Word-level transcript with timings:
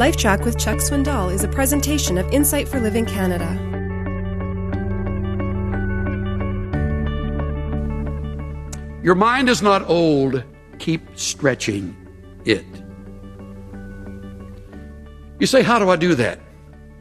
LifeTrac 0.00 0.46
with 0.46 0.58
Chuck 0.58 0.78
Swindoll 0.78 1.30
is 1.30 1.44
a 1.44 1.48
presentation 1.48 2.16
of 2.16 2.26
Insight 2.32 2.66
for 2.66 2.80
Living 2.80 3.04
Canada. 3.04 3.46
Your 9.02 9.14
mind 9.14 9.50
is 9.50 9.60
not 9.60 9.86
old. 9.90 10.42
Keep 10.78 11.02
stretching 11.18 11.94
it. 12.46 12.64
You 15.38 15.46
say, 15.46 15.62
How 15.62 15.78
do 15.78 15.90
I 15.90 15.96
do 15.96 16.14
that? 16.14 16.40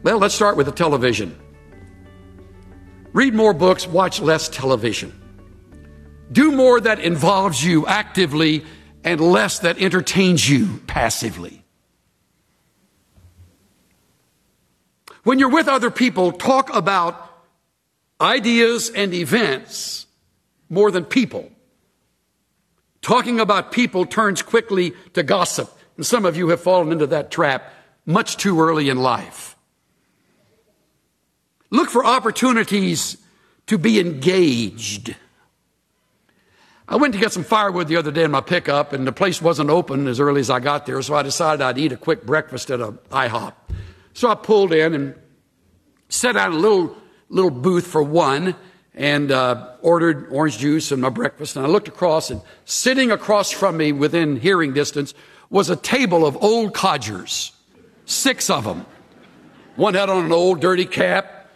Well, 0.03 0.17
let's 0.17 0.35
start 0.35 0.57
with 0.57 0.65
the 0.65 0.73
television. 0.73 1.39
Read 3.13 3.33
more 3.33 3.53
books, 3.53 3.87
watch 3.87 4.19
less 4.19 4.49
television. 4.49 5.17
Do 6.33 6.51
more 6.51 6.81
that 6.81 6.99
involves 6.99 7.63
you 7.63 7.87
actively 7.87 8.65
and 9.05 9.21
less 9.21 9.59
that 9.59 9.81
entertains 9.81 10.49
you 10.49 10.81
passively. 10.85 11.63
When 15.23 15.39
you're 15.39 15.49
with 15.49 15.67
other 15.67 15.91
people, 15.91 16.31
talk 16.31 16.73
about 16.73 17.29
ideas 18.21 18.89
and 18.89 19.13
events 19.13 20.07
more 20.69 20.91
than 20.91 21.05
people. 21.05 21.51
Talking 23.01 23.39
about 23.39 23.71
people 23.71 24.05
turns 24.05 24.41
quickly 24.41 24.93
to 25.13 25.23
gossip, 25.23 25.71
and 25.97 26.05
some 26.05 26.25
of 26.25 26.37
you 26.37 26.49
have 26.49 26.61
fallen 26.61 26.91
into 26.91 27.07
that 27.07 27.31
trap 27.31 27.73
much 28.05 28.37
too 28.37 28.59
early 28.61 28.89
in 28.89 28.97
life. 28.97 29.55
Look 31.69 31.89
for 31.89 32.03
opportunities 32.03 33.17
to 33.67 33.77
be 33.77 33.99
engaged. 33.99 35.15
I 36.87 36.95
went 36.95 37.13
to 37.13 37.19
get 37.19 37.31
some 37.31 37.43
firewood 37.43 37.87
the 37.87 37.97
other 37.97 38.11
day 38.11 38.23
in 38.23 38.31
my 38.31 38.41
pickup, 38.41 38.93
and 38.93 39.05
the 39.05 39.11
place 39.11 39.41
wasn't 39.41 39.69
open 39.69 40.07
as 40.07 40.19
early 40.19 40.41
as 40.41 40.49
I 40.49 40.59
got 40.59 40.87
there, 40.87 40.99
so 41.03 41.13
I 41.13 41.21
decided 41.21 41.61
I'd 41.61 41.77
eat 41.77 41.91
a 41.91 41.97
quick 41.97 42.25
breakfast 42.25 42.71
at 42.71 42.81
a 42.81 42.93
IHOP. 43.11 43.53
So 44.13 44.29
I 44.29 44.35
pulled 44.35 44.73
in 44.73 44.93
and 44.93 45.15
sat 46.09 46.33
down 46.33 46.53
a 46.53 46.57
little 46.57 46.95
little 47.29 47.51
booth 47.51 47.87
for 47.87 48.01
one, 48.01 48.55
and 48.95 49.31
uh, 49.31 49.75
ordered 49.81 50.27
orange 50.31 50.57
juice 50.57 50.91
and 50.91 51.01
my 51.01 51.09
breakfast. 51.09 51.55
And 51.55 51.65
I 51.65 51.69
looked 51.69 51.87
across, 51.87 52.31
and 52.31 52.41
sitting 52.65 53.11
across 53.11 53.51
from 53.51 53.77
me, 53.77 53.91
within 53.91 54.35
hearing 54.35 54.73
distance, 54.73 55.13
was 55.49 55.69
a 55.69 55.75
table 55.75 56.25
of 56.25 56.35
old 56.43 56.73
codgers, 56.73 57.51
six 58.05 58.49
of 58.49 58.65
them. 58.65 58.85
One 59.75 59.93
had 59.93 60.09
on 60.09 60.25
an 60.25 60.31
old 60.31 60.59
dirty 60.59 60.85
cap. 60.85 61.47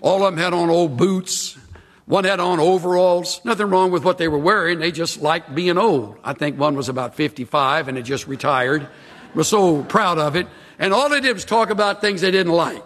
All 0.00 0.24
of 0.24 0.32
them 0.34 0.42
had 0.42 0.52
on 0.52 0.70
old 0.70 0.96
boots. 0.96 1.58
One 2.06 2.24
had 2.24 2.40
on 2.40 2.60
overalls. 2.60 3.40
Nothing 3.44 3.70
wrong 3.70 3.90
with 3.90 4.04
what 4.04 4.18
they 4.18 4.28
were 4.28 4.38
wearing. 4.38 4.78
They 4.78 4.92
just 4.92 5.20
liked 5.20 5.54
being 5.54 5.78
old. 5.78 6.18
I 6.22 6.34
think 6.34 6.58
one 6.58 6.76
was 6.76 6.88
about 6.88 7.14
55 7.14 7.88
and 7.88 7.96
had 7.96 8.06
just 8.06 8.26
retired. 8.26 8.88
Was 9.34 9.48
so 9.48 9.82
proud 9.84 10.18
of 10.18 10.36
it. 10.36 10.46
And 10.78 10.92
all 10.92 11.08
they 11.08 11.20
did 11.20 11.34
was 11.34 11.44
talk 11.44 11.70
about 11.70 12.00
things 12.00 12.20
they 12.20 12.30
didn't 12.30 12.52
like. 12.52 12.84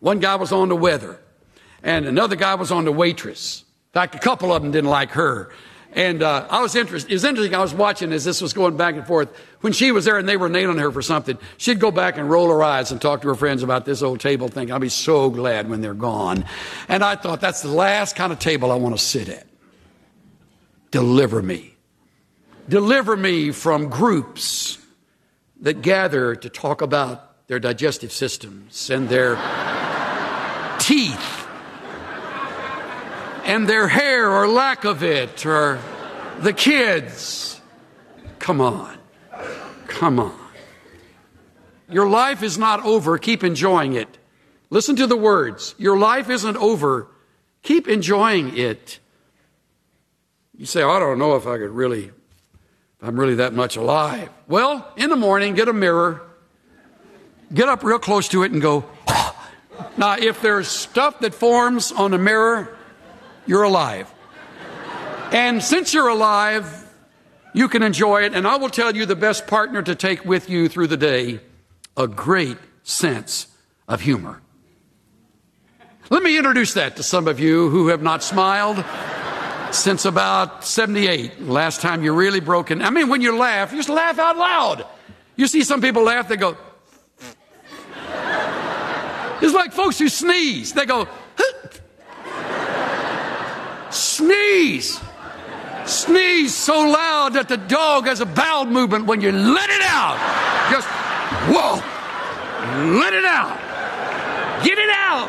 One 0.00 0.18
guy 0.18 0.34
was 0.34 0.52
on 0.52 0.68
the 0.68 0.76
weather 0.76 1.20
and 1.82 2.06
another 2.06 2.36
guy 2.36 2.54
was 2.54 2.70
on 2.70 2.84
the 2.84 2.92
waitress. 2.92 3.62
In 3.62 4.00
fact, 4.00 4.14
a 4.14 4.18
couple 4.18 4.52
of 4.52 4.62
them 4.62 4.72
didn't 4.72 4.90
like 4.90 5.10
her. 5.10 5.50
And 5.94 6.22
uh, 6.22 6.46
I 6.48 6.62
was 6.62 6.74
interested. 6.74 7.10
It 7.10 7.14
was 7.14 7.24
interesting. 7.24 7.54
I 7.54 7.60
was 7.60 7.74
watching 7.74 8.12
as 8.12 8.24
this 8.24 8.40
was 8.40 8.54
going 8.54 8.78
back 8.78 8.94
and 8.94 9.06
forth. 9.06 9.28
When 9.60 9.74
she 9.74 9.92
was 9.92 10.06
there 10.06 10.16
and 10.16 10.26
they 10.26 10.38
were 10.38 10.48
nailing 10.48 10.78
her 10.78 10.90
for 10.90 11.02
something, 11.02 11.36
she'd 11.58 11.80
go 11.80 11.90
back 11.90 12.16
and 12.16 12.30
roll 12.30 12.48
her 12.48 12.62
eyes 12.62 12.90
and 12.92 13.00
talk 13.00 13.20
to 13.22 13.28
her 13.28 13.34
friends 13.34 13.62
about 13.62 13.84
this 13.84 14.00
old 14.00 14.20
table 14.20 14.48
thing. 14.48 14.72
I'll 14.72 14.78
be 14.78 14.88
so 14.88 15.28
glad 15.28 15.68
when 15.68 15.82
they're 15.82 15.92
gone. 15.92 16.46
And 16.88 17.04
I 17.04 17.16
thought 17.16 17.42
that's 17.42 17.60
the 17.60 17.68
last 17.68 18.16
kind 18.16 18.32
of 18.32 18.38
table 18.38 18.72
I 18.72 18.76
want 18.76 18.96
to 18.96 19.02
sit 19.02 19.28
at. 19.28 19.46
Deliver 20.90 21.42
me. 21.42 21.74
Deliver 22.68 23.14
me 23.14 23.50
from 23.50 23.90
groups 23.90 24.78
that 25.62 25.80
gather 25.80 26.36
to 26.36 26.48
talk 26.48 26.82
about 26.82 27.46
their 27.46 27.58
digestive 27.58 28.12
systems 28.12 28.90
and 28.90 29.08
their 29.08 29.36
teeth 30.78 31.46
and 33.44 33.68
their 33.68 33.88
hair 33.88 34.30
or 34.30 34.48
lack 34.48 34.84
of 34.84 35.02
it 35.02 35.46
or 35.46 35.78
the 36.40 36.52
kids. 36.52 37.60
Come 38.38 38.60
on. 38.60 38.98
Come 39.86 40.18
on. 40.18 40.38
Your 41.88 42.08
life 42.08 42.42
is 42.42 42.58
not 42.58 42.84
over. 42.84 43.18
Keep 43.18 43.44
enjoying 43.44 43.92
it. 43.92 44.18
Listen 44.70 44.96
to 44.96 45.06
the 45.06 45.16
words. 45.16 45.74
Your 45.78 45.98
life 45.98 46.30
isn't 46.30 46.56
over. 46.56 47.08
Keep 47.62 47.86
enjoying 47.88 48.56
it. 48.56 48.98
You 50.56 50.66
say, 50.66 50.82
I 50.82 50.98
don't 50.98 51.18
know 51.18 51.36
if 51.36 51.46
I 51.46 51.58
could 51.58 51.70
really, 51.70 52.10
I'm 53.02 53.18
really 53.18 53.34
that 53.36 53.52
much 53.52 53.76
alive. 53.76 54.30
Well, 54.46 54.86
in 54.96 55.10
the 55.10 55.16
morning, 55.16 55.54
get 55.54 55.66
a 55.66 55.72
mirror, 55.72 56.22
get 57.52 57.68
up 57.68 57.82
real 57.82 57.98
close 57.98 58.28
to 58.28 58.44
it 58.44 58.52
and 58.52 58.62
go, 58.62 58.84
now, 59.96 60.16
if 60.16 60.40
there's 60.40 60.68
stuff 60.68 61.18
that 61.20 61.34
forms 61.34 61.90
on 61.90 62.12
the 62.12 62.18
mirror, 62.18 62.76
you're 63.44 63.64
alive. 63.64 64.12
And 65.32 65.60
since 65.60 65.92
you're 65.92 66.08
alive, 66.08 66.88
you 67.52 67.68
can 67.68 67.82
enjoy 67.82 68.22
it. 68.22 68.34
And 68.34 68.46
I 68.46 68.56
will 68.56 68.70
tell 68.70 68.94
you 68.94 69.04
the 69.04 69.16
best 69.16 69.48
partner 69.48 69.82
to 69.82 69.96
take 69.96 70.24
with 70.24 70.48
you 70.48 70.68
through 70.68 70.86
the 70.86 70.96
day 70.96 71.40
a 71.96 72.06
great 72.06 72.58
sense 72.84 73.48
of 73.88 74.00
humor. 74.00 74.40
Let 76.08 76.22
me 76.22 76.36
introduce 76.36 76.74
that 76.74 76.96
to 76.96 77.02
some 77.02 77.26
of 77.26 77.40
you 77.40 77.68
who 77.70 77.88
have 77.88 78.02
not 78.02 78.22
smiled 78.22 78.84
since 79.72 80.04
about 80.04 80.64
78, 80.64 81.42
last 81.42 81.80
time 81.80 82.02
you 82.02 82.14
really 82.14 82.40
broke 82.40 82.70
in. 82.70 82.82
I 82.82 82.90
mean, 82.90 83.08
when 83.08 83.22
you 83.22 83.36
laugh, 83.36 83.72
you 83.72 83.78
just 83.78 83.88
laugh 83.88 84.18
out 84.18 84.36
loud. 84.36 84.86
You 85.36 85.46
see 85.46 85.64
some 85.64 85.80
people 85.80 86.02
laugh, 86.02 86.28
they 86.28 86.36
go, 86.36 86.56
it's 89.40 89.54
like 89.54 89.72
folks 89.72 89.98
who 89.98 90.08
sneeze. 90.08 90.72
They 90.72 90.86
go, 90.86 91.08
Sneeze. 93.90 95.00
Sneeze 95.84 96.54
so 96.54 96.88
loud 96.88 97.34
that 97.34 97.48
the 97.48 97.56
dog 97.56 98.06
has 98.06 98.20
a 98.20 98.26
bowel 98.26 98.66
movement 98.66 99.06
when 99.06 99.20
you 99.20 99.32
let 99.32 99.68
it 99.68 99.82
out. 99.82 100.16
Just, 100.70 100.86
whoa, 101.48 101.74
let 102.98 103.12
it 103.12 103.24
out. 103.24 103.58
Get 104.64 104.78
it 104.78 104.90
out. 104.90 105.28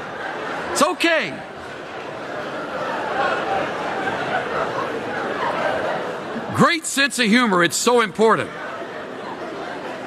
It's 0.71 0.83
okay. 0.83 1.33
Great 6.63 6.85
sense 6.85 7.19
of 7.19 7.25
humor. 7.25 7.61
It's 7.61 7.75
so 7.75 7.99
important. 7.99 8.49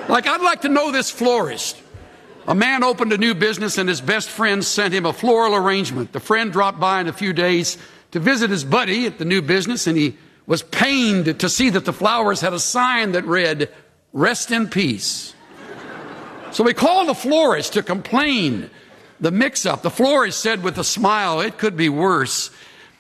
Like, 0.09 0.27
I'd 0.27 0.41
like 0.41 0.63
to 0.63 0.71
know 0.71 0.91
this 0.91 1.11
florist. 1.11 1.79
A 2.49 2.55
man 2.55 2.83
opened 2.83 3.13
a 3.13 3.19
new 3.19 3.35
business 3.35 3.77
and 3.77 3.87
his 3.87 4.01
best 4.01 4.31
friend 4.31 4.65
sent 4.65 4.95
him 4.95 5.05
a 5.05 5.13
floral 5.13 5.55
arrangement. 5.55 6.13
The 6.13 6.19
friend 6.19 6.51
dropped 6.51 6.81
by 6.81 7.03
in 7.03 7.09
a 7.09 7.13
few 7.13 7.35
days 7.35 7.77
to 8.13 8.21
visit 8.21 8.49
his 8.49 8.65
buddy 8.65 9.05
at 9.05 9.19
the 9.19 9.27
new 9.27 9.43
business, 9.43 9.87
and 9.87 9.99
he 9.99 10.17
was 10.47 10.63
pained 10.63 11.41
to 11.41 11.49
see 11.51 11.69
that 11.69 11.85
the 11.85 11.93
flowers 11.93 12.41
had 12.41 12.55
a 12.55 12.59
sign 12.59 13.13
that 13.13 13.27
read, 13.27 13.69
Rest 14.15 14.51
in 14.51 14.71
Peace. 14.71 15.35
So 16.53 16.65
he 16.65 16.73
called 16.73 17.11
the 17.11 17.15
florist 17.15 17.75
to 17.75 17.83
complain 17.83 18.71
the 19.21 19.31
mix 19.31 19.67
up. 19.67 19.83
The 19.83 19.91
florist 19.91 20.41
said 20.41 20.63
with 20.63 20.79
a 20.79 20.85
smile, 20.85 21.43
It 21.43 21.59
could 21.59 21.77
be 21.77 21.91
worse. 21.91 22.51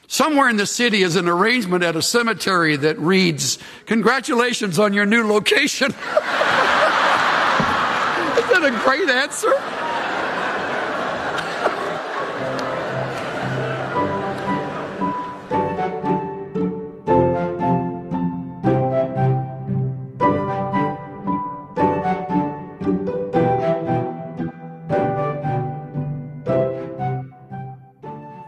Somewhere 0.08 0.48
in 0.48 0.56
the 0.56 0.66
city 0.66 1.02
is 1.02 1.16
an 1.16 1.28
arrangement 1.28 1.82
at 1.82 1.96
a 1.96 2.02
cemetery 2.02 2.76
that 2.76 2.98
reads, 2.98 3.58
Congratulations 3.86 4.78
on 4.78 4.92
your 4.92 5.04
new 5.06 5.26
location. 5.26 5.86
Isn't 5.90 5.96
that 8.50 8.62
a 8.64 8.70
great 8.84 9.08
answer? 9.08 9.52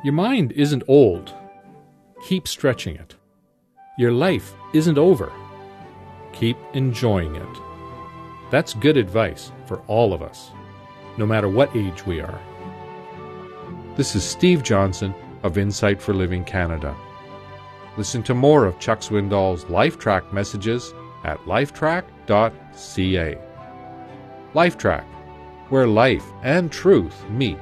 Your 0.05 0.15
mind 0.15 0.53
isn't 0.53 0.85
old. 0.89 1.35
Keep 2.29 2.47
stretching 2.47 2.95
it. 2.97 3.17
Your 3.97 4.13
life 4.13 4.53
isn't 4.75 4.99
over. 4.99 5.33
Keep 6.35 6.59
enjoying 6.75 7.35
it. 7.37 7.59
That's 8.51 8.75
good 8.75 8.99
advice 8.99 9.51
for 9.65 9.79
all 9.87 10.13
of 10.13 10.21
us, 10.21 10.51
no 11.17 11.25
matter 11.25 11.49
what 11.49 11.75
age 11.75 12.05
we 12.05 12.21
are. 12.21 12.39
This 13.97 14.15
is 14.15 14.25
Steve 14.25 14.63
Johnson 14.63 15.15
of 15.43 15.57
Insight 15.57 16.03
for 16.03 16.13
Living 16.13 16.45
Canada. 16.45 16.95
Listen 17.97 18.23
to 18.25 18.35
more 18.35 18.67
of 18.67 18.79
Chuck 18.79 19.01
Swindoll's 19.01 19.65
LifeTrac 19.65 20.31
messages 20.31 20.93
at 21.25 21.39
lifetrac.ca. 21.47 23.39
LifeTrac, 24.53 25.05
where 25.71 25.87
life 25.87 26.27
and 26.43 26.71
truth 26.71 27.25
meet. 27.31 27.57